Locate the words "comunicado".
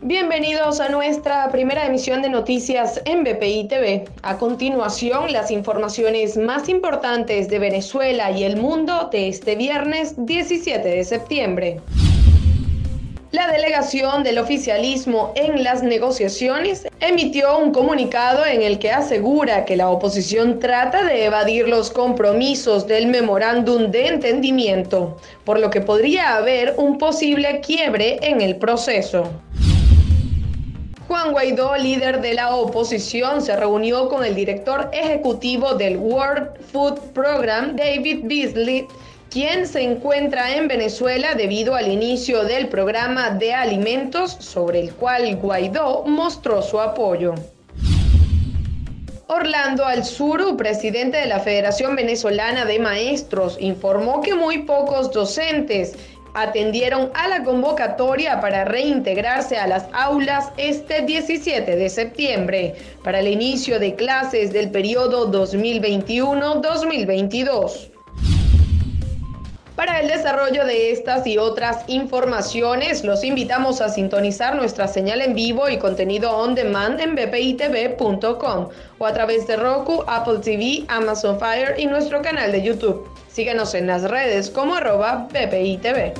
17.72-18.46